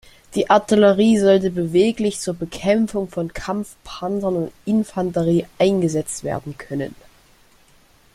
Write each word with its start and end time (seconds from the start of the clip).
Die 0.33 0.49
Artillerie 0.49 1.19
sollte 1.19 1.51
beweglich 1.51 2.19
zur 2.19 2.33
Bekämpfung 2.33 3.07
von 3.07 3.31
Kampfpanzern 3.33 4.35
und 4.35 4.51
Infanterie 4.65 5.45
eingesetzt 5.59 6.23
werden 6.23 6.57
können. 6.57 6.95